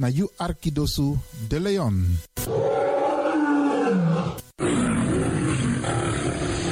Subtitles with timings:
[0.00, 1.96] na you Arkidosu de Leon.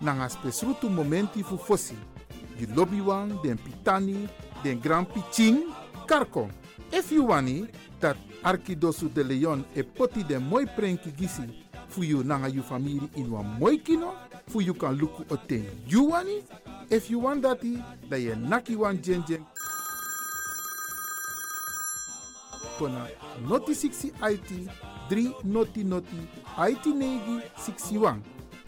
[0.00, 1.96] nanga spesrutu momenti fu fosi.
[2.58, 4.28] Di den pitani,
[4.62, 5.64] den grand piching,
[6.06, 6.48] karko.
[6.92, 7.66] If you wani,
[8.00, 11.42] dat Arkidosu de Leon e poti den moi prenki gisi
[11.88, 14.14] fu you nanga you family in wan moi kino,
[14.48, 16.42] fu you kan luku o ten you wani.
[16.90, 19.22] If you want dati, da ye naki wan jen.
[22.78, 23.06] Kona
[23.46, 24.68] noti 60 IT,
[25.08, 26.16] 3 noti noti,
[26.58, 28.39] IT negi 61.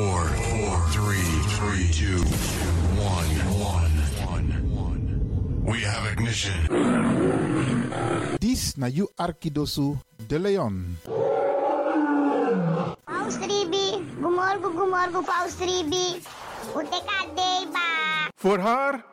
[0.00, 4.48] 4, 4, 3, 3, 2, 1, 1.
[4.72, 6.56] 1 We have ignition.
[8.38, 10.96] This na you Arkidosu de Leon.
[13.04, 13.76] Paus 3B,
[14.20, 15.94] goedemorgen, goedemorgen Paus 3B.
[18.34, 19.04] Voor haar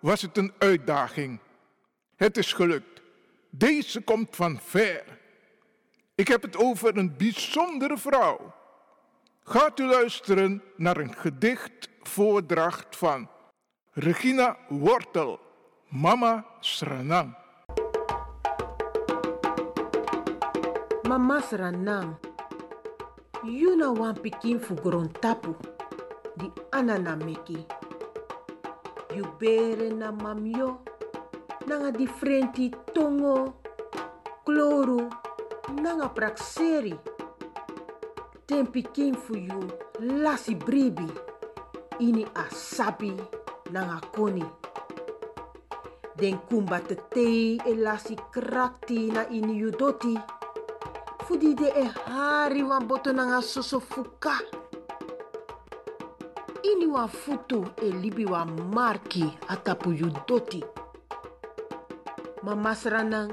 [0.00, 1.38] was het een uitdaging.
[2.16, 3.00] Het is gelukt.
[3.50, 5.04] Deze komt van ver.
[6.14, 8.60] Ik heb het over een bijzondere vrouw
[9.44, 13.28] Gaat u luisteren naar een gedicht voordracht van
[13.92, 15.40] Regina Wortel,
[15.88, 17.36] Mama Sranang.
[21.02, 22.16] Mama Sranang,
[23.42, 24.74] you na wan pikin fu
[25.20, 25.56] tapu,
[26.34, 27.66] di anana meki.
[29.14, 30.82] You bere na mamyo,
[31.66, 33.60] nanga differenti tongo,
[34.44, 35.08] kloru,
[35.82, 37.11] nanga prakseri.
[38.46, 39.70] Ten pikin fu you
[40.00, 41.06] lasi bribi,
[42.00, 43.14] ini asabi
[43.70, 44.44] nanga koni.
[46.18, 50.18] Den kumba te tei e lasi krakti na ini you doti.
[51.32, 54.36] De e hari wan boto nanga soso fuka.
[56.62, 60.60] Ini wan futu e libi wan marki atapu you doti.
[62.42, 63.32] Mama sranang,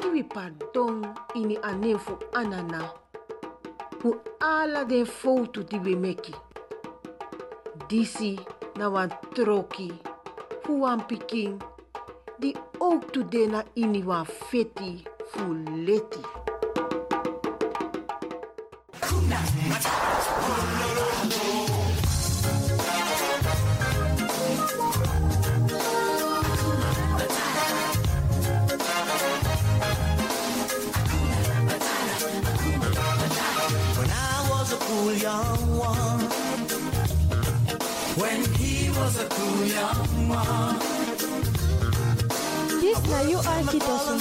[0.00, 1.58] kiwi pardon ini
[1.98, 3.09] fu anana.
[4.40, 6.34] ala den foutu ti be meki,
[7.88, 8.32] disi
[8.78, 9.92] na wan troki
[10.62, 11.58] fu wan pikin
[12.40, 12.50] di
[12.80, 15.42] otu dena ini wan feti fu
[15.86, 16.39] leti.
[42.80, 44.14] This na you are Kitosu.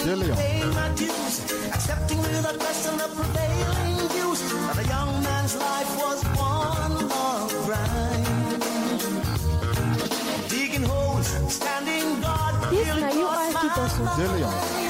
[1.73, 4.41] Accepting with a question the prevailing views
[4.79, 8.63] a young man's life was one long grind.
[10.49, 12.55] Digging holes, standing guard.
[12.71, 14.88] This you are Kitosu.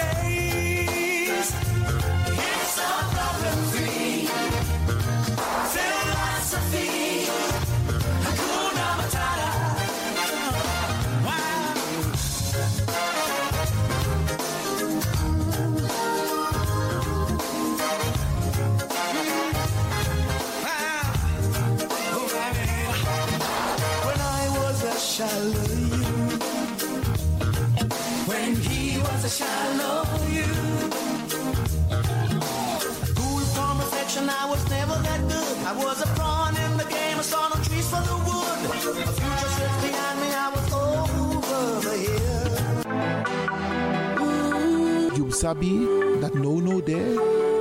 [0.00, 0.39] day.
[35.70, 38.58] I was a pawn in the game, I saw no trees for the wood.
[38.64, 42.50] A future sits behind me, I was over the hill.
[45.16, 45.74] You sabi
[46.22, 47.14] that no no there.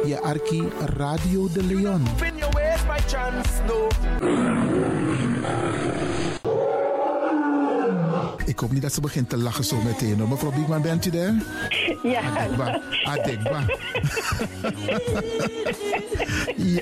[0.05, 0.63] Je Arki
[0.95, 2.07] Radio de Leon.
[2.25, 3.87] In your ways by chance, no.
[8.45, 10.19] Ik hoop niet dat ze begint te lachen zo meteen.
[10.19, 10.27] hoor.
[10.27, 11.33] Mevrouw Biekman, bent u daar?
[12.03, 12.21] Ja.
[12.21, 12.81] Adekba.
[13.03, 13.63] Adekba.
[16.75, 16.81] ja.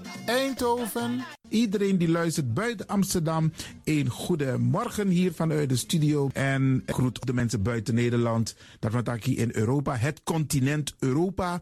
[0.25, 1.23] Eindhoven.
[1.49, 3.51] Iedereen die luistert buiten Amsterdam,
[3.83, 6.29] een goede morgen hier vanuit de studio.
[6.33, 8.91] En groet de mensen buiten Nederland, dat
[9.23, 11.61] hier in Europa, het continent Europa.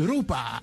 [0.00, 0.62] Europa.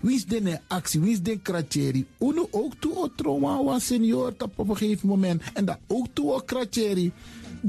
[0.00, 1.00] Wie is de actie?
[1.00, 2.06] Wie is de kratjeri?
[2.18, 5.42] Uno ook toe o trauma wa senior op een gegeven moment.
[5.54, 7.12] En dat ook toe o kratjeri.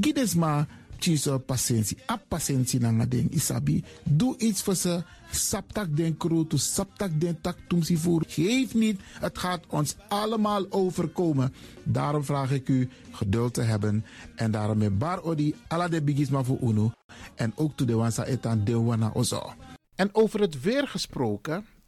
[0.00, 0.66] Gides maar
[0.98, 1.96] tjiso patiëntie.
[2.10, 3.84] A patiëntie na ding isabi.
[4.04, 5.02] Doe iets voor ze.
[5.30, 8.24] Saptak den kroto, saptak den tak tumsi voer.
[8.26, 11.54] Geef niet, het gaat ons allemaal overkomen.
[11.82, 14.04] Daarom vraag ik u geduld te hebben.
[14.34, 16.92] En daarom met bar odi ala de bigisma voor uno.
[17.34, 19.52] En ook to de wansa etan de wana ozo.
[19.94, 21.64] En over het weer gesproken,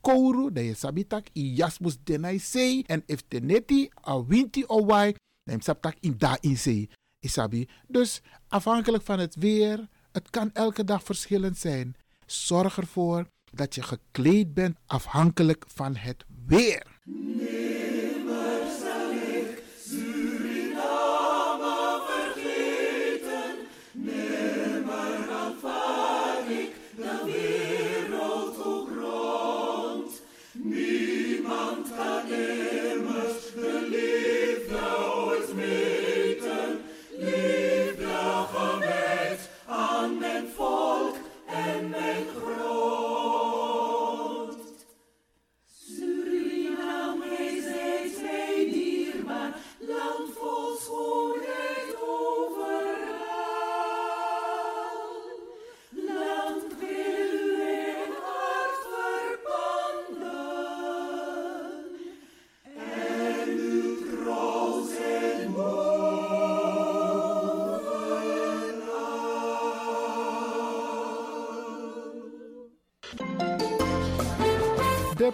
[0.00, 2.82] kouru, dan je sabitak i jasmus denai sei.
[2.86, 5.14] En if teneti a winti o wai,
[5.44, 6.88] dan je sabtak in da in sei.
[7.20, 7.68] Isabi.
[7.88, 11.96] Dus afhankelijk van het weer, het kan elke dag verschillend zijn.
[12.26, 16.86] Zorg ervoor dat je gekleed bent afhankelijk van het weer.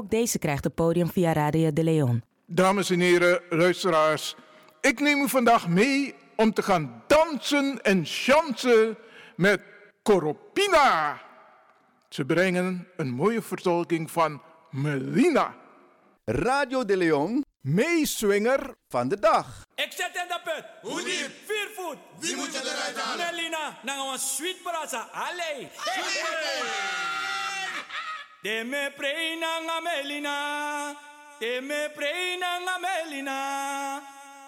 [0.00, 2.22] Ook deze krijgt het podium via Radio de Leon.
[2.46, 4.34] Dames en heren, luisteraars.
[4.80, 8.96] Ik neem u vandaag mee om te gaan dansen en chansen
[9.36, 9.60] met
[10.02, 11.20] Koropina.
[12.08, 15.54] Ze brengen een mooie vertolking van Melina.
[16.24, 19.64] Radio de Leon, meeswinger van de dag.
[19.74, 20.64] Ik zet in de put.
[20.82, 21.30] Hoe diep?
[21.46, 21.96] Vier voet.
[22.18, 23.34] Wie moet je eruit halen?
[23.34, 25.08] Melina, nou een sweet brasa.
[25.12, 25.68] Allee.
[28.42, 30.36] De me preina nga Melina.
[31.38, 33.38] De me preina nga Melina.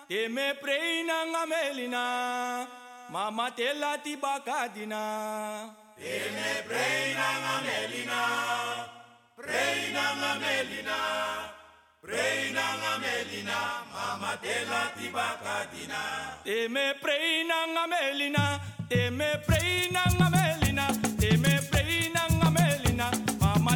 [0.08, 2.04] De me preina nga Melina.
[3.12, 5.02] Mama te lati bakadina.
[6.00, 8.20] De me preina nga Melina.
[9.36, 10.98] Preina nga Melina.
[12.00, 13.58] Preina nga Melina.
[13.92, 16.00] Mama te lati bakadina.
[16.44, 18.44] De me preina nga Melina.
[18.88, 20.41] De me preina nga Melina.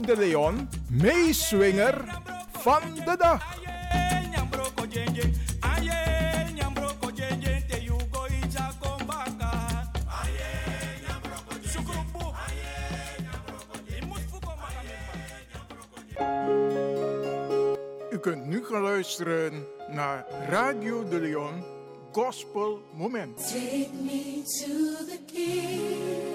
[0.00, 2.20] De Leon, meeswinger
[2.52, 3.58] van de dag.
[18.10, 21.64] U kunt nu gaan luisteren naar Radio de Leon
[22.12, 23.54] Gospel Moment.
[24.02, 26.34] Me to the king.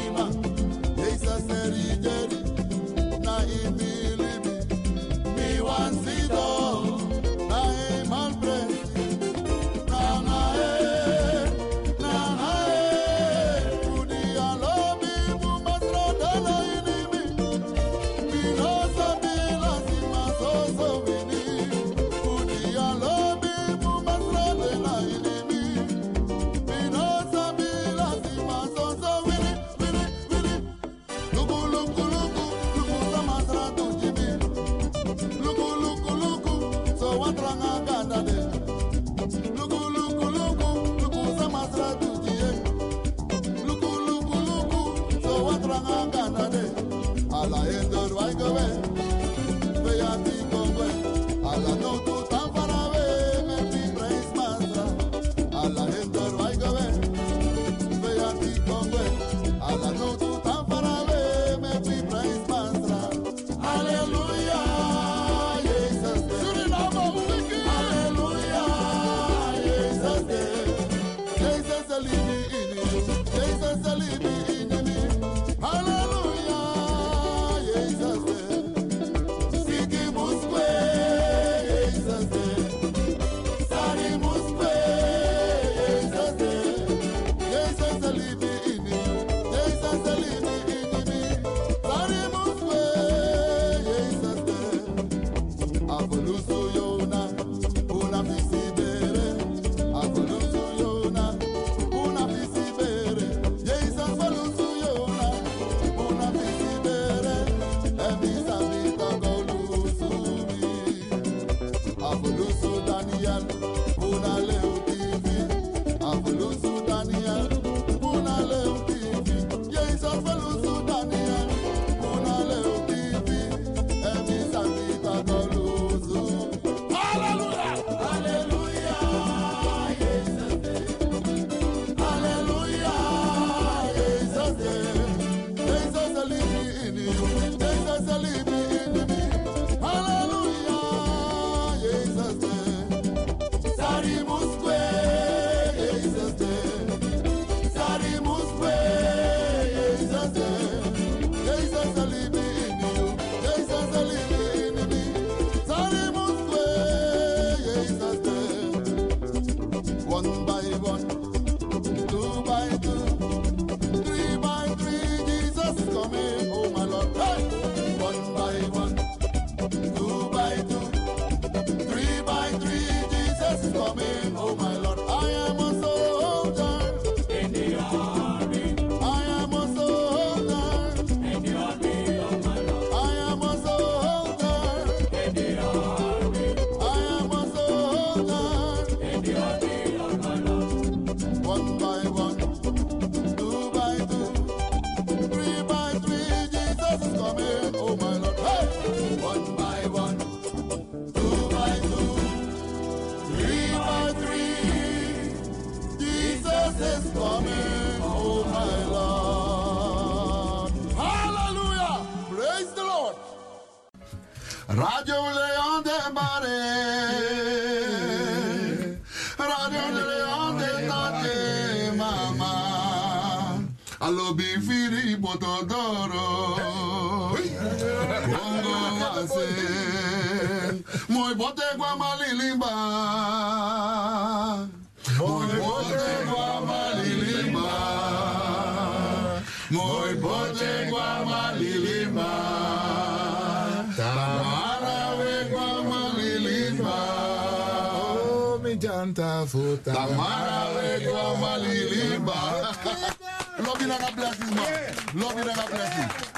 [255.13, 256.30] Love you and God bless you.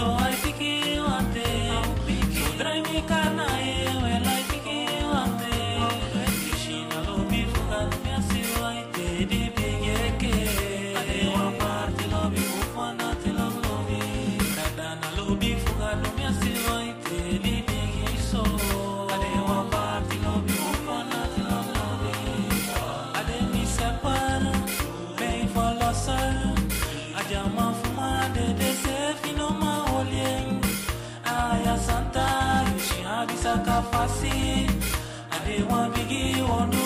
[0.00, 0.49] toys.
[34.20, 34.66] see.
[35.30, 36.79] I didn't want to give one.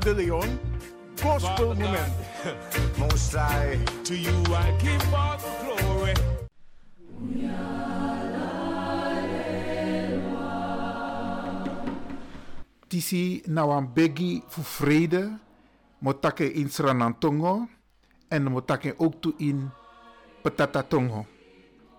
[0.00, 0.48] De Leon
[1.20, 2.12] Gospel Moment.
[2.96, 6.14] Most I, to you I give all the glory.
[12.88, 15.38] Tisi na wan begi fu vrede,
[16.00, 17.68] motake in Sranantongo
[18.28, 19.70] en motake ook toe in
[20.42, 21.26] Petatatongo.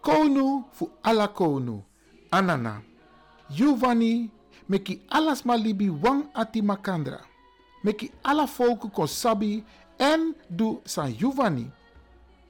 [0.02, 1.84] Konu fu ala konu,
[2.32, 2.82] anana.
[3.50, 4.30] Giovanni
[4.68, 7.31] meki alas malibi wang ati makandra.
[7.84, 9.64] Meki ala volku kon sabi
[9.98, 11.70] en du san Giovanni.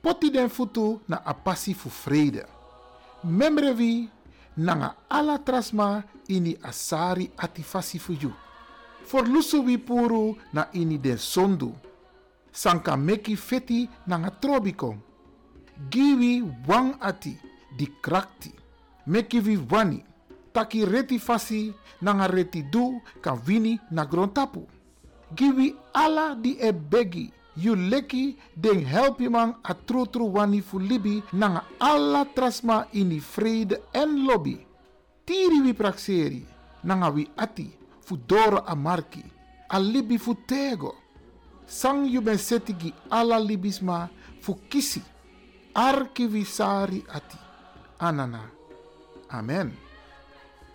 [0.01, 2.45] Poti den futu na apasi fu vrede.
[3.23, 4.09] Memrevi
[4.57, 8.33] nanga ala trasma ini asari ati fasi fu you.
[9.05, 11.73] For lusu wi puru na ini den sondu.
[12.51, 14.95] Sanka meki feti nanga trobiko.
[15.89, 17.37] Giwi wang ati
[17.77, 18.51] di krakti.
[19.07, 20.03] Meki vi wani.
[20.53, 24.67] Taki reti fasi nanga reti du kan wini na grontapu.
[25.35, 27.31] Giwi ala di e begi.
[27.55, 33.81] You leki den helpi man a tru wani fu libi nanga alla trasma ini vrede
[33.91, 34.65] en lobby.
[35.25, 36.45] Tiri wi prakseri
[36.83, 39.23] nanga wi ati fu doro a marki.
[39.67, 40.95] A libi fu tego.
[41.65, 45.03] Sang you ben setigi alla libisma fu kisi.
[45.73, 47.37] Arki wi sari ati.
[47.97, 48.49] Anana.
[49.27, 49.77] Amen.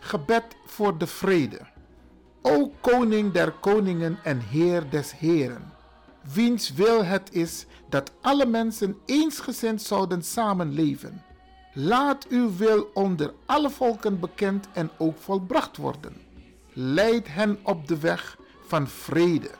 [0.01, 1.75] Gebed voor de vrede.
[2.47, 5.75] O koning der koningen en heer des heren
[6.33, 11.25] wiens wil het is dat alle mensen eensgezind zouden samenleven.
[11.73, 16.17] Laat uw wil onder alle volken bekend en ook volbracht worden.
[16.73, 19.51] Leid hen op de weg van vrede.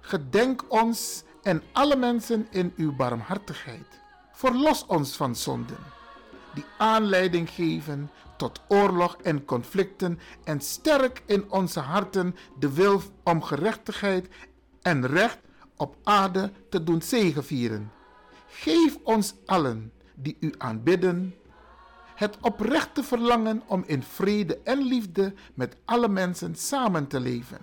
[0.00, 4.00] Gedenk ons en alle mensen in uw barmhartigheid.
[4.32, 5.78] Verlos ons van zonden,
[6.54, 13.42] die aanleiding geven tot oorlog en conflicten en sterk in onze harten de wil om
[13.42, 14.28] gerechtigheid
[14.82, 15.38] en recht
[15.76, 17.92] op aarde te doen zegevieren.
[18.46, 21.34] Geef ons allen die u aanbidden
[22.14, 27.58] het oprechte verlangen om in vrede en liefde met alle mensen samen te leven.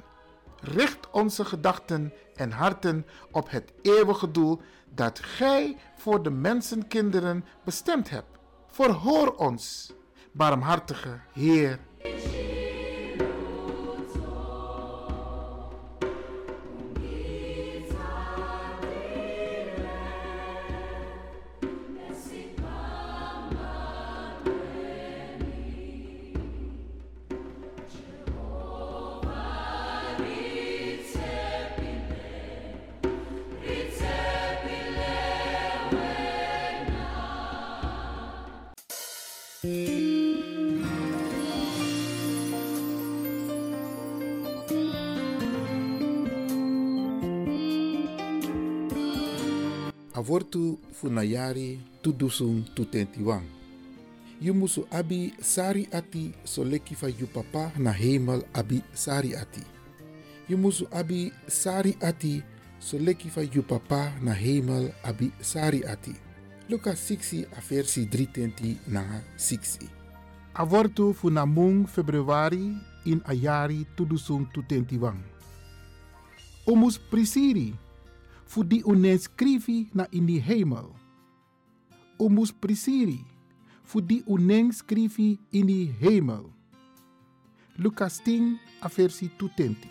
[0.62, 4.62] Richt onze gedachten en harten op het eeuwige doel
[4.96, 8.38] dat Gij voor de mensenkinderen bestemd hebt.
[8.68, 9.94] Verhoor ons,
[10.34, 11.80] barmhartige Heer.
[51.00, 53.48] Funayari tudusung tutentiwang.
[54.44, 59.64] You musu abi sari ati so leki fa yu papa na hemel abi sari ati.
[60.48, 62.44] You musu abi sari ati
[62.80, 66.16] so leki fa yu papa na hemel abi sari ati.
[66.70, 69.88] Luka 6 a versi 320 na 6.
[70.54, 72.76] Avortu funamung februari
[73.08, 75.20] in ayari tudusung tutentiwang.
[76.68, 77.74] Omus prisiri
[78.50, 80.90] fu di unen scrivi na in die hemel.
[82.18, 83.22] Omus prisiri,
[83.84, 86.50] fu di unen scrivi in die hemel.
[87.78, 89.88] Lucas 10, a versi tutenti.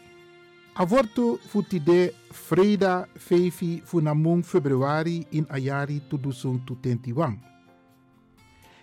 [0.75, 7.38] Avorto fu tide freda fevi fu namung februari in ayari tudusung tutenti wang.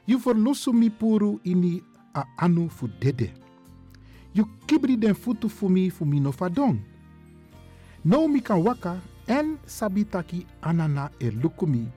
[0.06, 1.84] You verlosso mi puru ini
[2.14, 3.34] a anu fu dede.
[4.32, 6.80] You kibri den futu fu mi fu mi no fadong.
[8.04, 11.88] No mi kan waka en sabitaki anana e lukumi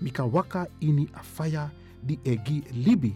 [0.00, 1.70] mika waka ini afaya
[2.02, 3.14] di egi libi.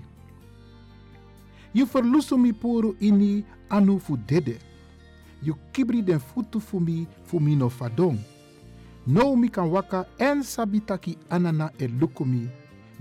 [1.74, 4.58] You verlusu mi puru ini anu fu dede.
[5.42, 8.18] You kibri den futu fu mi fu mi no fadong.
[9.06, 12.48] No mika waka en sabitaki anana e lukumi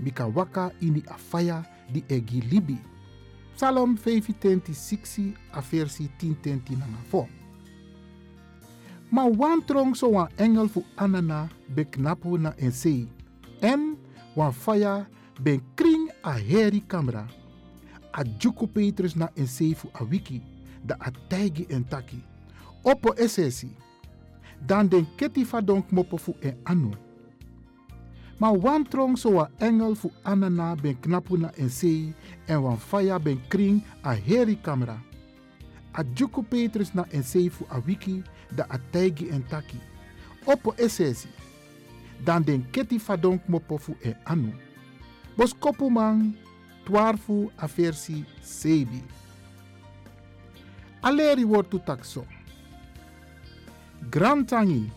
[0.00, 2.78] mika waka ini afaya di egi libi.
[3.58, 7.37] 5 a versi 10 nanga 4.
[9.10, 13.08] Ma wan trong so wan engel fu anana be knapu na en sei.
[13.62, 13.96] En
[14.36, 15.06] wan faya
[15.40, 17.26] ben kring a heri kamera.
[18.12, 20.42] A juku Petrus na en fu a wiki.
[20.84, 22.22] Da a taigi en taki.
[22.84, 23.70] Oppo esesi.
[24.66, 26.92] Dan den keti fa donk mopo fu en anu.
[28.38, 32.12] Ma wan trong so wan engel fu anana ben knapu na en sei.
[32.46, 35.00] En wan faya ben kring a heri kamera.
[35.94, 39.80] A Juku Petrus na en sefu a wiki da a taigi en taki.
[40.46, 41.28] Oppo esesi.
[42.24, 44.52] Dan den keti fadonk mopofu e anu.
[45.36, 46.34] Bos kopu man
[46.84, 49.02] twarfu a versi sebi.
[51.02, 52.24] Aleri wortu takso.
[54.10, 54.90] Grantangi,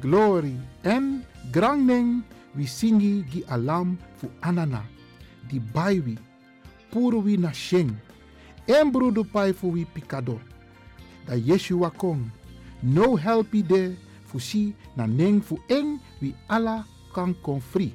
[0.00, 2.22] glory en grandeng
[2.54, 4.82] we singi gi alam fu anana.
[5.48, 6.16] Di baiwi,
[6.90, 7.92] puru wi na sheng.
[8.66, 10.40] En brudu pai fu wi pikado.
[11.26, 12.30] Da Yeshua kong.
[12.82, 15.58] No helpi de fu si na neng fu
[16.20, 17.94] wi ala kan kon free.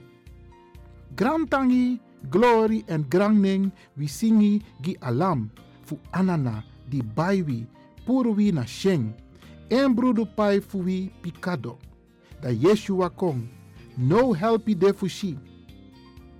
[1.15, 5.49] Grantangi, glory en grandeng we singi gi alam
[5.83, 7.65] fu anana di baiwi
[8.05, 9.13] puru wi na sheng.
[9.69, 11.77] En brudu pai fu wi pikado.
[12.41, 13.41] Da Yeshua kong.
[13.97, 15.38] No helpi de fu si.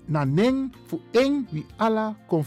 [0.08, 2.44] Na neng fu eng wi ala kon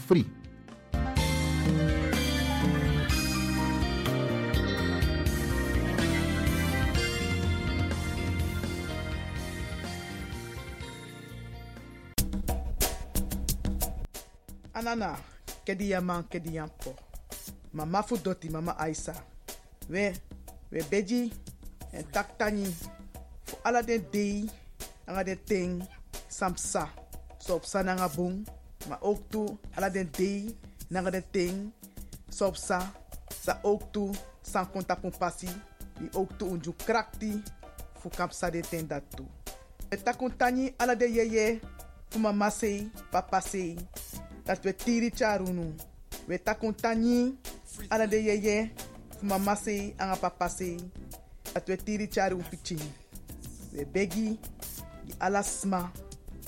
[14.81, 15.13] Anana,
[15.61, 16.95] kedi yaman kedi yampo.
[17.73, 19.13] Mama fu doti mama Aisa.
[19.87, 20.13] We,
[20.71, 21.31] we beji
[21.93, 22.65] en taktani.
[23.45, 24.49] Fu ala den dei,
[25.05, 25.83] anga den ting,
[26.29, 26.89] samsa.
[27.37, 28.41] So op sa nanga bung,
[28.89, 30.49] maar ook toe ala den dei,
[30.89, 31.71] nanga den ting,
[32.29, 32.81] so op sa.
[33.29, 34.09] Sa ook toe,
[34.41, 35.49] san konta pun pasi.
[35.99, 37.37] Die ook toe unju krakti,
[38.01, 39.29] fu kapsa de ten dat toe.
[39.89, 41.61] We takuntani ala de yeye,
[42.09, 43.77] fu mama sei, papa sei.
[44.45, 45.73] Dat we tiri charunu.
[46.27, 47.35] We takuntani
[47.89, 48.71] ala de yeye
[49.19, 50.77] fu mama sei anga papa sei.
[51.53, 52.91] Dat we tiri charu pichini.
[53.73, 54.37] We begi
[55.05, 55.91] di ala sma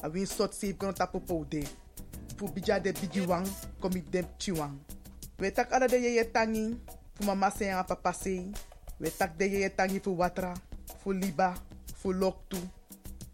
[0.04, 1.64] a win sot save kono tapo poude.
[2.38, 3.48] Fu bija de bigi wang
[3.80, 4.78] komi dem chiwang.
[5.40, 6.78] We tak ala de yeye tangi
[7.16, 8.52] fu mama sei anga papa sei.
[9.00, 10.54] We tak de yeye tangi fu watra,
[11.04, 11.54] fu liba,
[11.96, 12.58] fu loktu,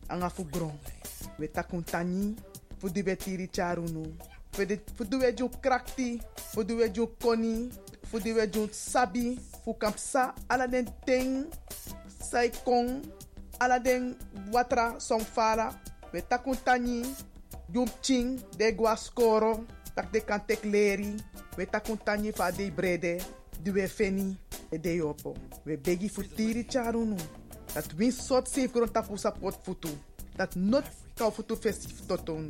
[0.07, 0.78] anga fu gron.
[1.38, 2.36] We takuntani
[2.78, 4.16] fu di we tiri charunu.
[4.95, 6.20] Fu du we jun krakti,
[6.51, 7.70] fu du we jun koni,
[8.10, 10.68] fu du we jun sabi, fu kampsa ala
[11.05, 11.45] ting,
[12.20, 13.01] sai kong,
[14.51, 15.72] watra som fala,
[16.12, 17.03] we takun tani,
[17.72, 21.16] jum ching, de gwa skoro, tak de kan tek leri,
[21.57, 23.22] we takun tani fa de brede,
[23.64, 24.38] du we feni,
[24.72, 25.36] e de yopo.
[25.66, 27.18] We begi fu tiri charunu,
[27.74, 29.89] dat win sot safe gron tapu sapot futu,
[30.36, 30.86] dat not
[31.16, 32.49] kau futu festif totonu.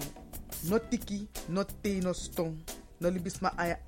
[0.64, 2.57] No tiki, no te, no stong.
[2.99, 3.80] No libis ma aya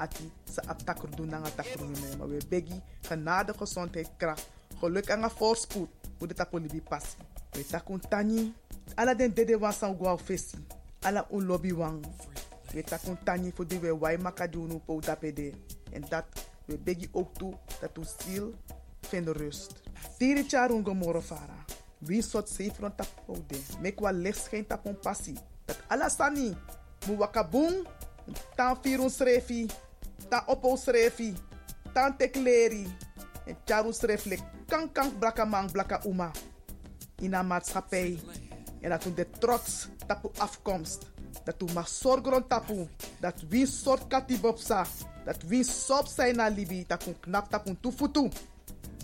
[0.47, 4.47] sa aptakur doen na takur ni Maar we begi genade gezondheid kracht.
[4.80, 5.89] Geluk en voorspoed.
[6.17, 7.17] Hoe de tapo libi passi.
[7.51, 8.53] We takun tani.
[8.95, 10.57] Ala den dede wan san fesi.
[11.01, 12.05] Ala un lobby wang.
[12.74, 15.53] We takun tani die we wai makadunu po tapede.
[15.91, 16.26] En dat
[16.65, 18.53] we begi ook toe dat u ziel
[19.01, 19.74] vinden rust.
[20.17, 21.65] Tiri charun gomoro fara.
[21.97, 23.59] Wie soort zeefron tapo de.
[23.82, 25.36] Mek wa licht geen tapon passi.
[25.72, 26.51] Dat alasani.
[27.07, 27.88] Mu wakabung.
[28.59, 29.72] Tan firun srefi.
[30.28, 31.32] Tan opo srefi.
[31.95, 32.91] Tan tekleri.
[33.47, 34.36] En charu srefle.
[34.67, 36.32] Kan kan blaka man blaka uma.
[37.24, 38.19] In een maatschappij.
[38.82, 41.07] En dat we de trots tapu afkomst.
[41.43, 42.88] Dat we zorgen tapu.
[43.19, 44.86] Dat wie soort katibopsa.
[45.26, 46.84] Dat wie sop zijn na libi.
[46.88, 48.30] Dat we knap tapu tufutu.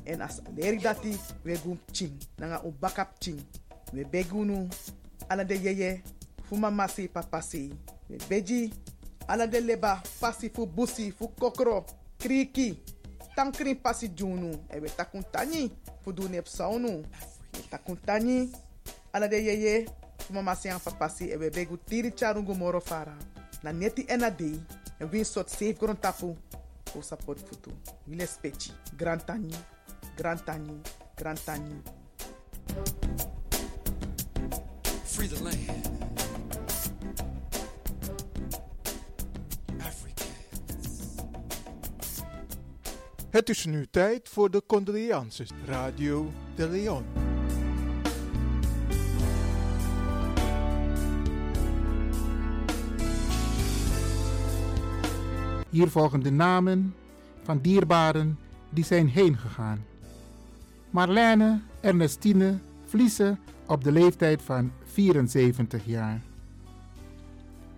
[0.04, 1.60] En as leri dati we
[1.92, 2.18] ching.
[2.36, 2.74] Nanga u
[3.20, 3.40] ching.
[3.92, 4.68] We begunu.
[5.28, 6.02] Ala de yeye
[6.48, 7.72] fu mama si papa si.
[8.10, 8.74] We beji
[9.28, 11.86] ala de leba pasi fu busi fu kokro
[12.18, 12.78] kriki.
[13.36, 14.52] Tankrin pasi junu.
[14.74, 15.72] E we takun tani
[16.04, 17.04] fu du nep saunu.
[17.54, 18.50] We takun tani
[19.14, 19.88] ala de yeye
[20.20, 21.32] fu mama si an papa si.
[21.32, 23.16] E begu tiri charungu moro fara.
[23.64, 24.60] Na neti ena dei.
[25.00, 25.98] E win sot safe gron
[27.02, 27.72] support futu.
[28.08, 28.72] Wile spechi.
[28.98, 29.54] Grand tani.
[30.16, 30.82] Grand tani.
[31.16, 31.82] Grand tani.
[35.06, 35.97] Free the land.
[43.30, 45.50] Het is nu tijd voor de condolences.
[45.66, 47.04] Radio de Leon.
[55.70, 56.96] Hier volgen de namen
[57.44, 59.86] van dierbaren die zijn heen gegaan.
[60.90, 66.22] Marlene Ernestine Vliese op de leeftijd van 74 jaar.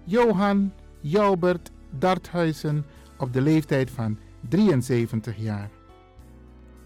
[0.04, 2.86] Johan Joubert Darthuizen
[3.18, 4.18] op de leeftijd van
[4.50, 5.70] 73 jaar.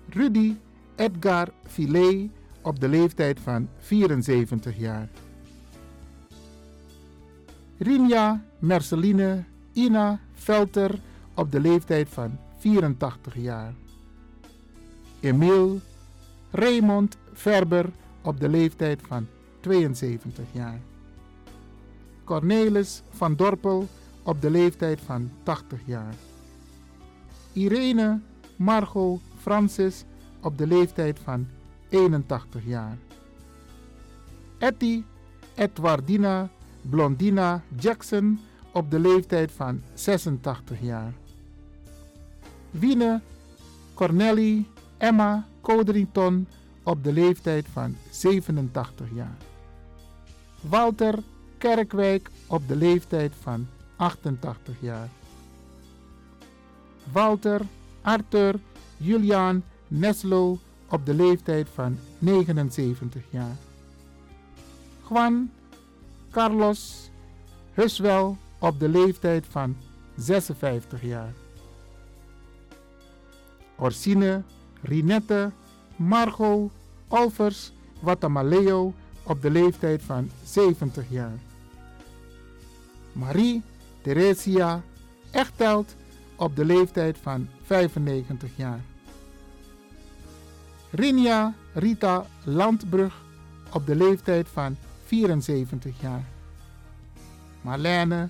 [0.10, 0.56] Rudy
[0.96, 2.30] Edgar Filet
[2.62, 5.10] op de leeftijd van 74 jaar.
[7.78, 9.44] Rinja Merceline
[9.74, 11.00] Ina Velter
[11.34, 13.74] op de leeftijd van 84 jaar.
[15.20, 15.80] Emiel
[16.52, 17.90] Raymond Verber
[18.22, 19.28] op de leeftijd van
[19.60, 20.80] 72 jaar.
[22.24, 23.88] Cornelis van Dorpel
[24.24, 26.14] op de leeftijd van 80 jaar.
[27.54, 28.20] Irene
[28.56, 30.04] Margot Francis
[30.42, 31.48] op de leeftijd van
[31.90, 32.98] 81 jaar.
[34.58, 35.04] Etty
[35.56, 36.50] Edwardina
[36.82, 38.40] Blondina Jackson
[38.72, 41.14] op de leeftijd van 86 jaar.
[42.72, 43.22] Wiene
[43.94, 44.66] Corneli
[44.98, 46.48] Emma Codrington
[46.84, 49.38] op de leeftijd van 87 jaar.
[50.62, 51.20] Walter
[51.58, 55.10] Kerkwijk op de leeftijd van 88 jaar.
[57.12, 57.62] Walter
[58.02, 58.60] Arthur
[58.98, 63.56] Julian Neslo op de leeftijd van 79 jaar.
[65.10, 65.52] Juan
[66.32, 67.10] Carlos
[67.74, 69.76] Huswel op de leeftijd van
[70.18, 71.34] 56 jaar.
[73.78, 74.44] Orsine
[74.82, 75.52] Rinette
[75.96, 76.72] Margot
[77.08, 78.94] Olvers Watamaleo
[79.24, 81.40] op de leeftijd van 70 jaar.
[83.12, 83.62] Marie
[84.02, 84.82] Theresia
[85.32, 85.96] Echteld
[86.36, 88.80] op de leeftijd van 95 jaar.
[90.92, 93.22] Rinja Rita Landbrug
[93.72, 96.24] op de leeftijd van 74 jaar.
[97.62, 98.30] Marlene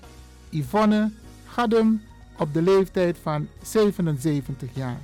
[0.50, 1.10] Yvonne
[1.46, 2.02] Gadum
[2.38, 5.00] op de leeftijd van 77 jaar.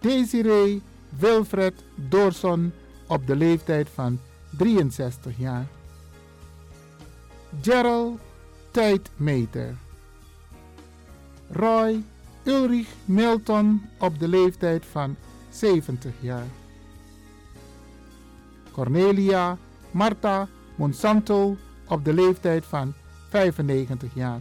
[0.00, 0.82] Desiree
[1.18, 2.72] Wilfred Doorson
[3.06, 4.18] op de leeftijd van
[4.50, 5.66] 63 jaar.
[7.60, 8.20] Gerald
[8.70, 9.76] Tijdmeter.
[11.52, 12.02] Roy
[12.44, 15.16] Ulrich Milton op de leeftijd van
[15.50, 16.46] 70 jaar.
[18.70, 19.58] Cornelia
[19.90, 21.56] Marta Monsanto
[21.88, 22.94] op de leeftijd van
[23.28, 24.40] 95 jaar.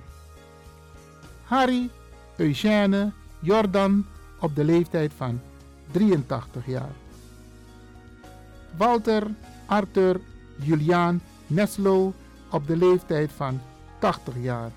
[1.44, 1.90] Harry
[2.38, 4.06] Eugène Jordan
[4.40, 5.42] op de leeftijd van
[5.92, 6.92] 83 jaar.
[8.78, 9.28] Walter
[9.66, 10.20] Arthur
[10.56, 12.14] Juliaan Neslo
[12.52, 13.62] op de leeftijd van
[14.00, 14.72] 80 jaar.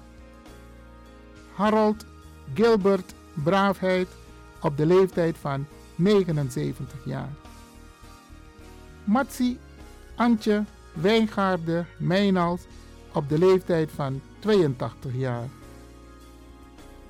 [1.54, 2.06] Harold
[2.54, 4.08] Gilbert Braafheid
[4.60, 7.32] op de leeftijd van 79 jaar.
[9.04, 9.58] Matsi
[10.14, 12.66] Antje Wijngaarde Meynald
[13.12, 15.48] op de leeftijd van 82 jaar.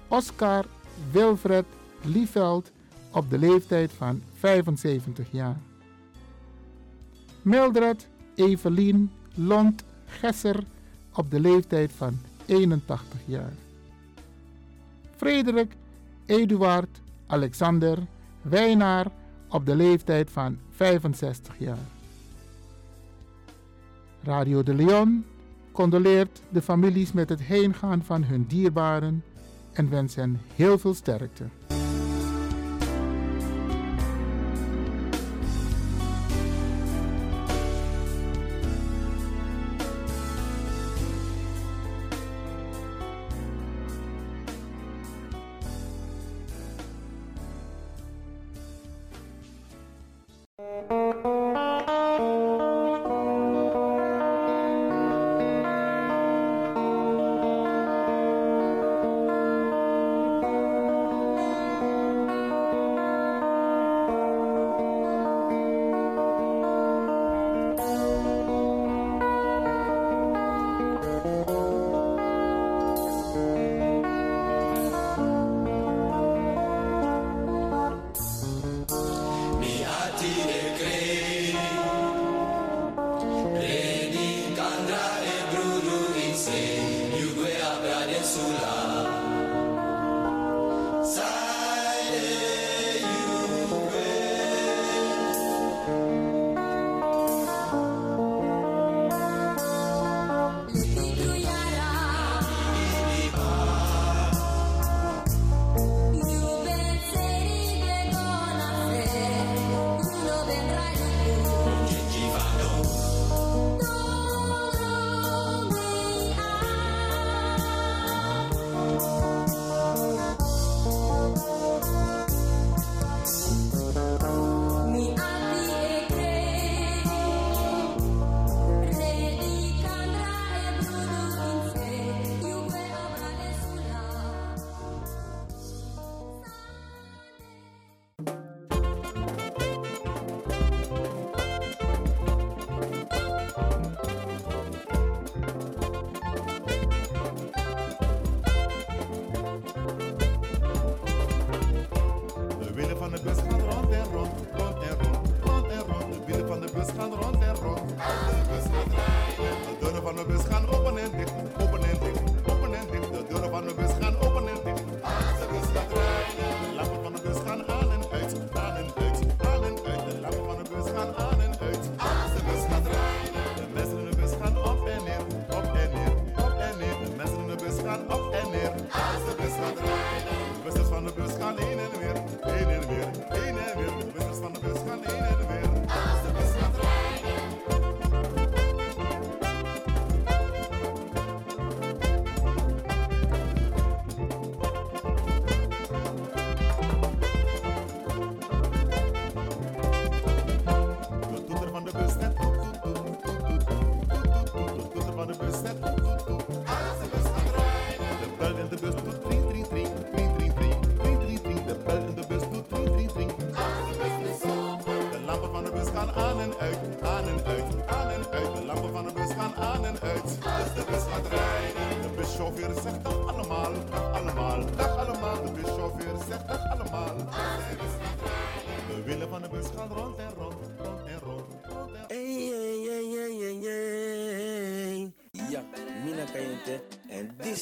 [0.08, 0.64] Oscar
[1.10, 1.64] Wilfred
[2.02, 2.70] Lieveld
[3.10, 5.56] op de leeftijd van 75 jaar.
[7.42, 10.64] Mildred Evelien Lont Gesser
[11.14, 13.52] op de leeftijd van 81 jaar.
[15.16, 15.76] Frederik
[16.26, 17.98] Eduard Alexander
[18.42, 19.06] Wijnaar
[19.48, 21.86] op de leeftijd van 65 jaar.
[24.22, 25.24] Radio de Leon
[25.72, 29.24] condoleert de families met het heengaan van hun dierbaren
[29.72, 31.44] en wens hen heel veel sterkte.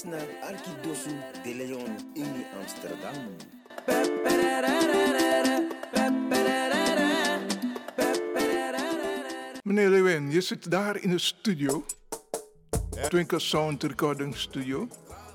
[0.04, 1.10] Naar Arkidosu
[1.42, 3.14] de Leon in Amsterdam.
[9.62, 11.84] Meneer Lewin, je zit daar in de studio.
[13.08, 14.88] Twinkle Sound Recording Studio.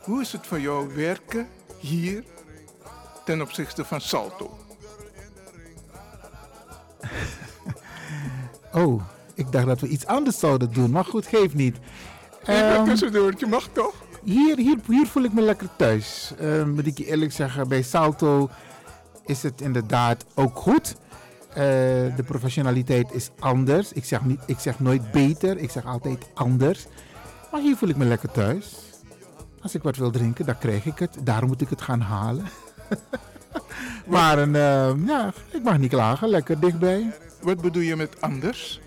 [0.03, 1.47] Hoe is het voor jou werken
[1.79, 2.23] hier
[3.25, 4.57] ten opzichte van Salto?
[8.73, 9.01] Oh,
[9.33, 11.77] ik dacht dat we iets anders zouden doen, maar goed, geeft niet.
[12.41, 13.93] Even Ehm, tussendoortje, mag toch?
[14.27, 16.33] Hier, hier, hier voel ik me lekker thuis.
[16.39, 18.49] Ehm, moet ik je eerlijk zeggen, bij Salto
[19.25, 20.95] is het inderdaad ook goed.
[21.49, 21.55] Eh,
[22.15, 23.93] de professionaliteit is anders.
[23.93, 26.85] Ik zeg, niet, ik zeg nooit beter, ik zeg altijd anders.
[27.51, 28.75] Maar hier voel ik me lekker thuis.
[29.61, 31.17] Als ik wat wil drinken, dan krijg ik het.
[31.23, 32.45] Daar moet ik het gaan halen.
[34.13, 37.13] maar een, ehm, ja, ik mag niet klagen, lekker dichtbij.
[37.41, 38.81] Wat bedoel je met anders?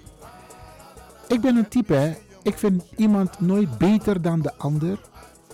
[1.29, 2.13] Ik ben een type, hè.
[2.43, 4.99] ik vind iemand nooit beter dan de ander.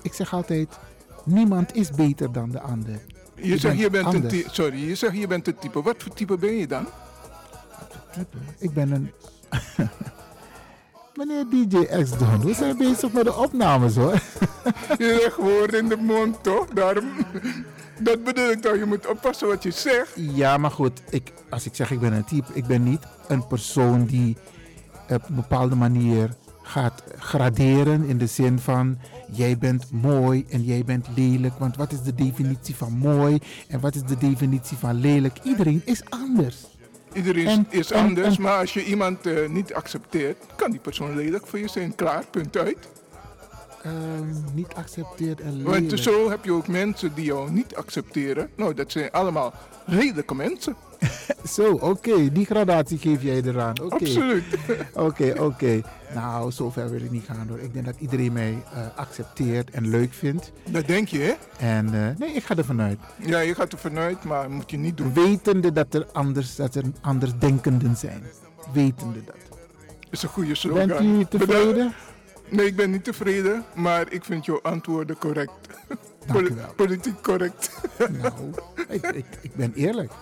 [0.06, 0.78] Ik zeg altijd,
[1.24, 3.00] niemand is beter dan de ander.
[3.34, 4.34] Je zegt je bent een anders.
[4.34, 4.48] type.
[4.52, 5.82] Sorry, je zegt je bent een type.
[5.82, 6.86] Wat voor type ben je dan?
[8.58, 9.10] Ik ben een...
[11.16, 14.12] Meneer DJ X Don, we zijn bezig met de opnames hoor.
[14.98, 16.66] Je legt woorden in de mond, toch?
[16.66, 17.04] Daarom,
[18.08, 18.76] dat bedoel ik toch.
[18.76, 20.12] Je moet oppassen wat je zegt.
[20.14, 23.46] Ja, maar goed, ik, als ik zeg ik ben een type, ik ben niet een
[23.46, 24.36] persoon die
[25.08, 26.30] op een bepaalde manier
[26.62, 28.98] gaat graderen in de zin van
[29.30, 31.54] jij bent mooi en jij bent lelijk.
[31.58, 35.38] Want wat is de definitie van mooi en wat is de definitie van lelijk?
[35.42, 36.56] Iedereen is anders.
[37.12, 40.80] Iedereen En- is en- anders, en- maar als je iemand eh, niet accepteert, kan die
[40.80, 41.94] persoon lelijk voor je zijn.
[41.94, 42.76] Klaar, punt uit.
[43.82, 46.02] Ehm, niet accepteerd en Want lelijk.
[46.02, 48.48] zo heb je ook mensen die jou niet accepteren.
[48.56, 49.54] Nou, dat zijn allemaal
[49.86, 50.76] redelijke mensen.
[51.54, 53.74] Zo, oké, die gradatie geef jij eraan.
[53.88, 54.44] Absoluut.
[54.94, 55.80] Oké, oké.
[56.14, 57.58] Nou, zover wil ik niet gaan hoor.
[57.58, 60.52] Ik denk dat iedereen mij eh, accepteert en leuk vindt.
[60.70, 61.32] Dat denk je, hè?
[61.66, 62.98] En eh, nee, ik ga er vanuit.
[63.18, 65.14] Ja, je gaat er vanuit, maar moet je niet doen.
[65.14, 68.22] Wetende dat er anders, dat er anders denkenden zijn.
[68.72, 69.36] Wetende dat.
[70.10, 70.86] is een goede slogan.
[70.86, 71.94] Bent u tevreden?
[72.48, 75.52] Nee, ik ben niet tevreden, maar ik vind jouw antwoorden correct.
[76.26, 76.74] Dank u wel.
[76.76, 77.70] Politiek correct.
[78.22, 78.32] Nou,
[78.88, 80.12] ik, ik, ik ben eerlijk.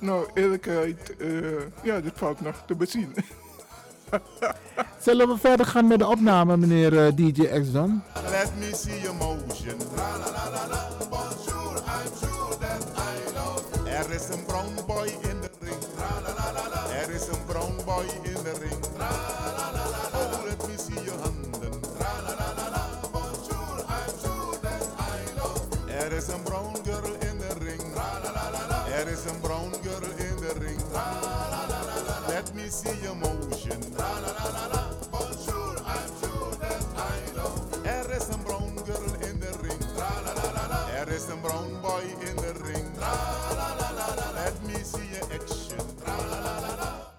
[0.00, 1.28] Nou, eerlijkheid, eh,
[1.82, 3.14] ja, dit valt nog te bezien.
[5.00, 8.02] Zullen we verder gaan met de opname, meneer eh, DJ X dan?
[8.30, 9.76] Let me see your motion.
[11.10, 13.90] Bonjour, I'm sure that I love.
[13.90, 15.76] Er is een brown boy in de ring.
[17.02, 18.84] Er is een brown boy in de ring.
[18.98, 21.80] Oh, let me see your handen.
[23.12, 25.92] Bonjour, I'm sure that I love.
[26.04, 27.82] Er is een brown girl in de ring.
[29.00, 30.80] Er is een brown girl in de ring.
[32.28, 33.33] Let me see your motion.
[41.44, 42.88] Brown boy in de ring.
[44.34, 45.84] Let me see your action.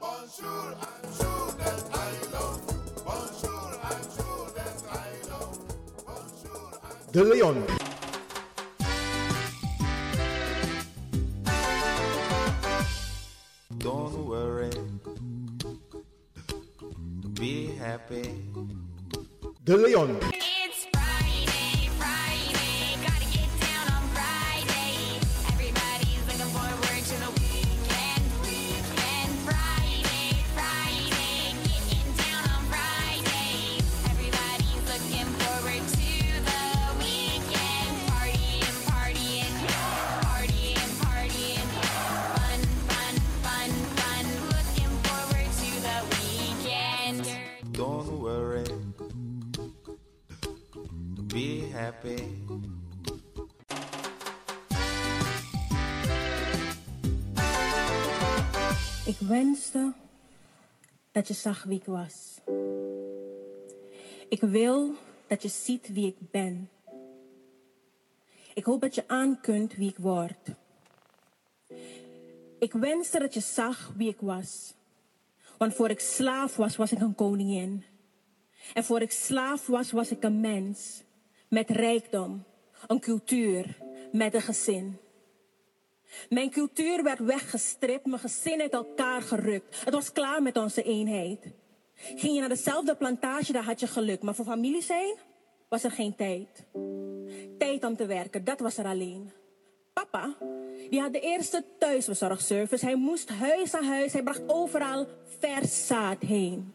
[0.01, 2.61] Bonjour, I'm sure that I love.
[3.05, 5.59] Bonjour, I'm sure that I love.
[7.11, 7.85] De Leon.
[61.46, 62.41] Zag wie ik was.
[64.30, 64.93] Ik wil
[65.28, 66.70] dat je ziet wie ik ben.
[68.54, 70.50] Ik hoop dat je aan kunt wie ik word.
[72.60, 74.74] Ik wenste dat je zag wie ik was.
[75.58, 77.84] Want voor ik slaaf was, was ik een koningin.
[78.74, 81.04] En voor ik slaaf was, was ik een mens.
[81.48, 82.43] Met rijkdom,
[82.88, 83.78] een cultuur,
[84.12, 84.98] met een gezin.
[86.30, 89.86] Mijn cultuur werd weggestript, mijn gezin uit elkaar gerukt.
[89.86, 91.39] Het was klaar met onze eenheid.
[91.95, 94.22] Ging je naar dezelfde plantage, daar had je geluk.
[94.22, 95.16] Maar voor familie zijn?
[95.70, 96.66] was er geen tijd.
[97.57, 99.32] Tijd om te werken, dat was er alleen.
[99.93, 100.36] Papa,
[100.89, 102.86] die had de eerste thuisbezorgservice.
[102.86, 105.07] Hij moest huis aan huis, hij bracht overal
[105.39, 106.74] vers zaad heen.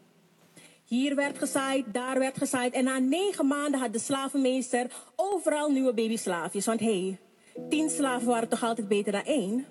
[0.85, 2.73] Hier werd gezaaid, daar werd gezaaid.
[2.73, 6.65] En na negen maanden had de slavenmeester overal nieuwe babyslaafjes.
[6.65, 7.19] Want hé, hey,
[7.69, 9.65] tien slaven waren toch altijd beter dan één?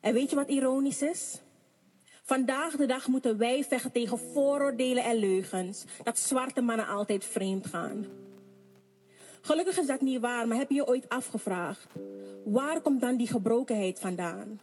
[0.00, 1.40] En weet je wat ironisch is?
[2.22, 5.84] Vandaag de dag moeten wij vechten tegen vooroordelen en leugens.
[6.02, 8.06] Dat zwarte mannen altijd vreemd gaan.
[9.40, 11.86] Gelukkig is dat niet waar, maar heb je je ooit afgevraagd?
[12.44, 14.60] Waar komt dan die gebrokenheid vandaan?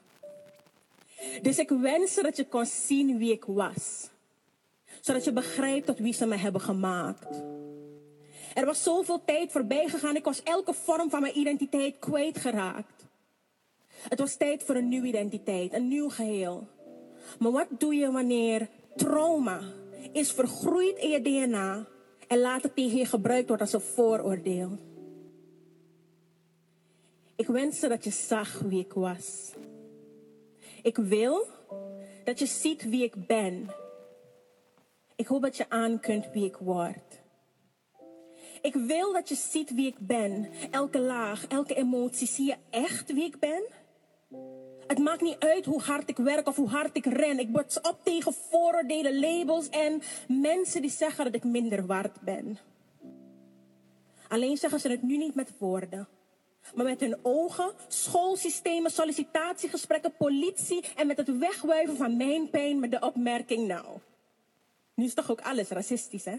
[1.41, 4.09] Dus ik wens dat je kon zien wie ik was.
[5.01, 7.43] Zodat je begrijpt tot wie ze me hebben gemaakt.
[8.53, 13.05] Er was zoveel tijd voorbij gegaan, ik was elke vorm van mijn identiteit kwijtgeraakt.
[14.09, 16.67] Het was tijd voor een nieuwe identiteit, een nieuw geheel.
[17.39, 19.61] Maar wat doe je wanneer trauma
[20.11, 21.87] is vergroeid in je DNA
[22.27, 24.77] en later tegen je gebruikt wordt als een vooroordeel?
[27.35, 29.51] Ik wenste dat je zag wie ik was.
[30.83, 31.47] Ik wil
[32.23, 33.69] dat je ziet wie ik ben.
[35.15, 37.20] Ik hoop dat je aan kunt wie ik word.
[38.61, 40.49] Ik wil dat je ziet wie ik ben.
[40.71, 42.27] Elke laag, elke emotie.
[42.27, 43.63] Zie je echt wie ik ben?
[44.87, 47.39] Het maakt niet uit hoe hard ik werk of hoe hard ik ren.
[47.39, 52.57] Ik bots op tegen vooroordelen, labels en mensen die zeggen dat ik minder waard ben.
[54.27, 56.07] Alleen zeggen ze het nu niet met woorden.
[56.75, 62.91] Maar met hun ogen, schoolsystemen, sollicitatiegesprekken, politie en met het wegwuiven van mijn pijn met
[62.91, 63.85] de opmerking nou.
[64.93, 66.37] Nu is toch ook alles racistisch, hè?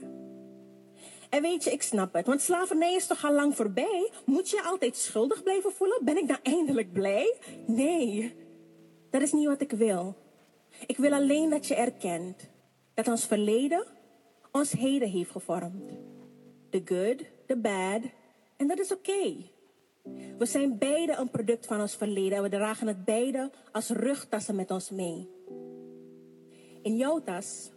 [1.33, 4.11] En weet je, ik snap het, want slavernij is toch al lang voorbij?
[4.25, 6.05] Moet je altijd schuldig blijven voelen?
[6.05, 7.37] Ben ik dan eindelijk blij?
[7.67, 8.35] Nee,
[9.11, 10.17] dat is niet wat ik wil.
[10.87, 12.51] Ik wil alleen dat je erkent
[12.95, 13.87] dat ons verleden
[14.51, 15.85] ons heden heeft gevormd.
[16.71, 18.03] The good, the bad,
[18.57, 19.37] en dat is oké.
[20.39, 24.55] We zijn beide een product van ons verleden en we dragen het beide als rugtassen
[24.55, 25.31] met ons mee.
[26.83, 27.71] In jouw tas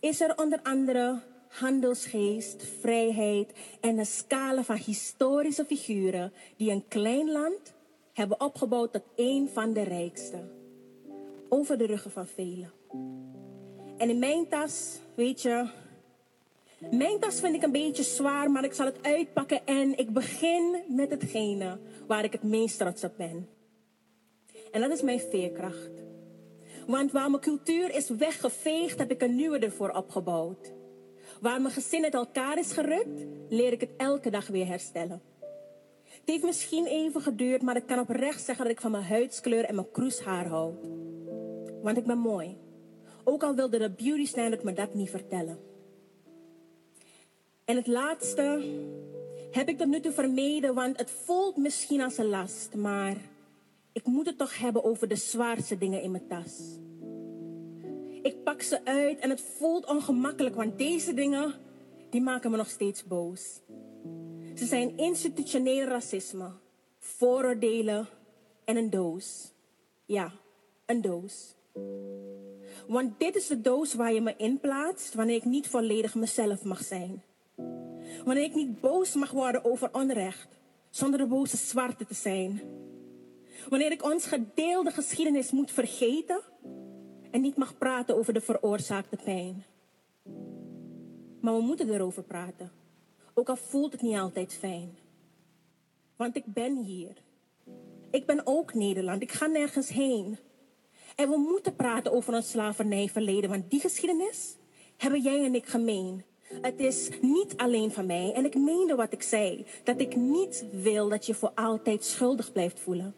[0.00, 7.30] is er onder andere handelsgeest, vrijheid en een scala van historische figuren die een klein
[7.30, 7.74] land
[8.12, 10.48] hebben opgebouwd tot een van de rijkste.
[11.48, 12.72] Over de ruggen van velen.
[13.96, 15.68] En in mijn tas, weet je,
[16.90, 20.76] mijn tas vind ik een beetje zwaar, maar ik zal het uitpakken en ik begin
[20.88, 23.48] met hetgene waar ik het meest trots op ben.
[24.72, 25.90] En dat is mijn veerkracht.
[26.86, 30.72] Want waar mijn cultuur is weggeveegd, heb ik een nieuwe ervoor opgebouwd.
[31.40, 35.22] Waar mijn gezin uit elkaar is gerukt, leer ik het elke dag weer herstellen.
[36.04, 39.64] Het heeft misschien even geduurd, maar ik kan oprecht zeggen dat ik van mijn huidskleur
[39.64, 40.74] en mijn kroeshaar hou.
[41.82, 42.56] Want ik ben mooi.
[43.24, 45.58] Ook al wilde de beauty standard me dat niet vertellen.
[47.64, 48.62] En het laatste
[49.50, 53.16] heb ik tot nu toe vermeden, want het voelt misschien als een last, maar
[53.92, 56.78] ik moet het toch hebben over de zwaarste dingen in mijn tas.
[58.22, 61.54] Ik pak ze uit en het voelt ongemakkelijk, want deze dingen,
[62.10, 63.60] die maken me nog steeds boos.
[64.54, 66.50] Ze zijn institutioneel racisme,
[66.98, 68.08] vooroordelen
[68.64, 69.52] en een doos.
[70.04, 70.32] Ja,
[70.86, 71.54] een doos.
[72.86, 76.64] Want dit is de doos waar je me in plaatst wanneer ik niet volledig mezelf
[76.64, 77.22] mag zijn.
[78.24, 80.48] Wanneer ik niet boos mag worden over onrecht,
[80.90, 82.62] zonder de boze zwarte te zijn.
[83.68, 86.40] Wanneer ik ons gedeelde geschiedenis moet vergeten
[87.30, 89.64] en niet mag praten over de veroorzaakte pijn.
[91.40, 92.70] Maar we moeten erover praten,
[93.34, 94.96] ook al voelt het niet altijd fijn.
[96.16, 97.16] Want ik ben hier.
[98.10, 100.38] Ik ben ook Nederland, ik ga nergens heen.
[101.16, 104.56] En we moeten praten over ons slavernijverleden, want die geschiedenis
[104.96, 106.24] hebben jij en ik gemeen.
[106.62, 110.64] Het is niet alleen van mij en ik meende wat ik zei, dat ik niet
[110.72, 113.14] wil dat je voor altijd schuldig blijft voelen.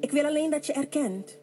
[0.00, 1.37] Ik wil alleen dat je erkent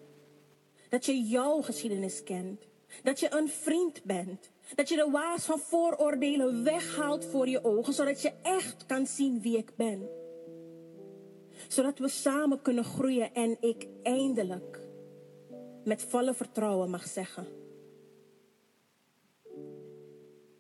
[0.90, 2.62] dat je jouw geschiedenis kent,
[3.04, 7.94] dat je een vriend bent, dat je de waas van vooroordelen weghaalt voor je ogen,
[7.94, 10.10] zodat je echt kan zien wie ik ben.
[11.68, 14.80] Zodat we samen kunnen groeien en ik eindelijk
[15.84, 17.48] met volle vertrouwen mag zeggen.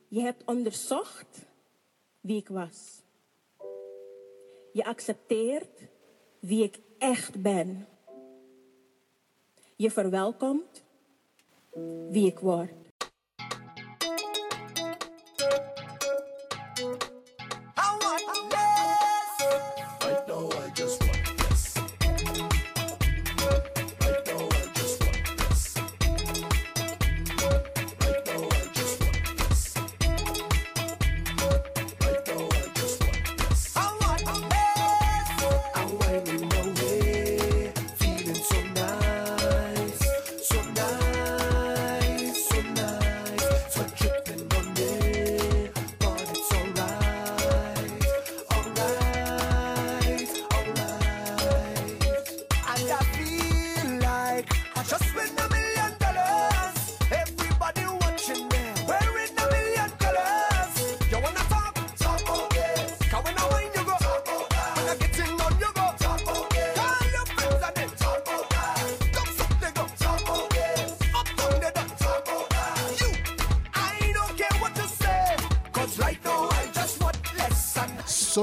[0.07, 1.45] Je hebt onderzocht
[2.21, 3.03] wie ik was.
[4.71, 5.81] Je accepteert
[6.39, 7.87] wie ik echt ben.
[9.75, 10.83] Je verwelkomt
[12.09, 12.84] wie ik word.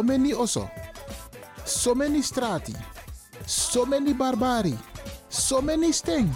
[0.03, 0.69] so many oso,
[1.65, 2.75] so many strati,
[3.47, 4.77] so many barbari,
[5.29, 6.29] so many sting.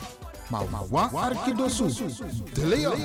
[0.50, 1.86] Maar wa arkidosu,
[2.52, 2.96] de.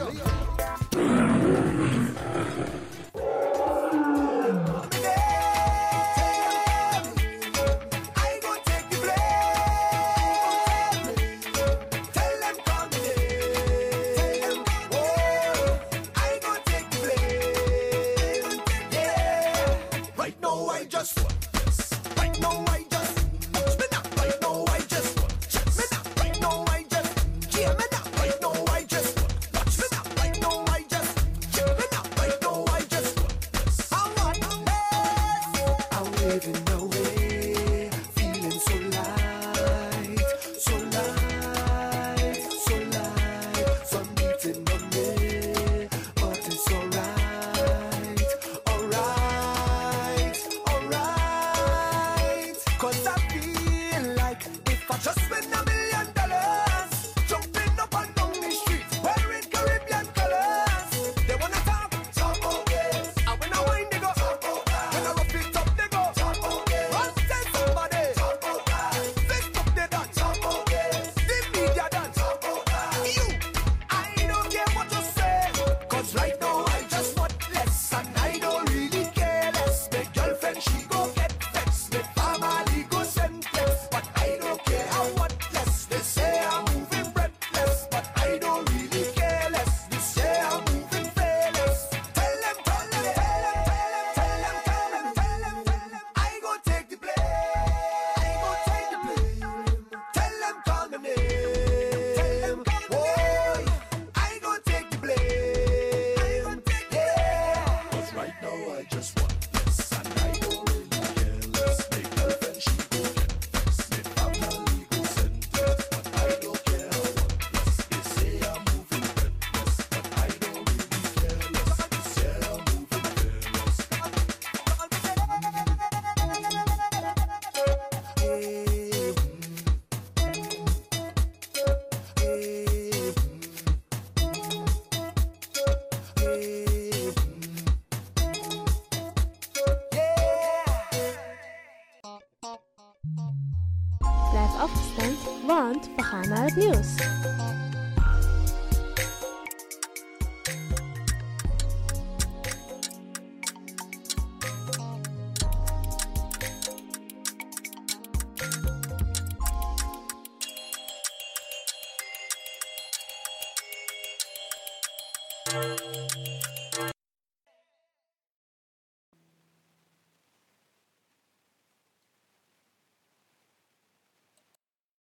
[146.82, 147.21] videos.